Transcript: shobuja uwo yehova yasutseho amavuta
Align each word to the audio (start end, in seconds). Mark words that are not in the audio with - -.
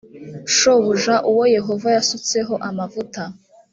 shobuja 0.55 1.15
uwo 1.31 1.43
yehova 1.55 1.87
yasutseho 1.95 2.53
amavuta 2.69 3.21